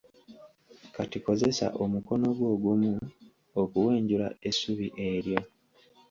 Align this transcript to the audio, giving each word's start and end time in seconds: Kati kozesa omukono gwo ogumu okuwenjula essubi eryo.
Kati 0.95 1.17
kozesa 1.25 1.67
omukono 1.83 2.27
gwo 2.37 2.47
ogumu 2.53 2.91
okuwenjula 3.61 4.27
essubi 4.49 4.87
eryo. 5.09 5.39